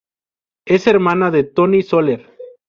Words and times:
Es 0.65 0.87
hermana 0.87 1.29
de 1.29 1.43
Toni 1.43 1.83
Soler. 1.83 2.27